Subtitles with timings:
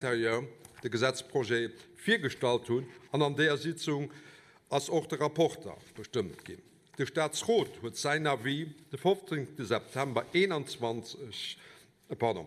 [0.00, 4.10] de Gesetzprojekt viergestalt hun an an der Sitzung
[4.68, 6.62] als auch der Rapporter bestimmt gehen.
[6.98, 9.48] Der Staatsrot wird seiner wie der 15.
[9.58, 11.58] September 21
[12.08, 12.36] äh, pardon,